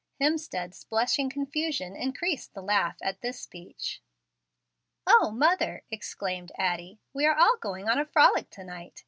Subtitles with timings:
[0.19, 4.01] Hemstead's blushing confusion increased the laugh at this speech.
[5.05, 8.99] "O, mother," exclaimed Addie, "we are all going on a frolic to night.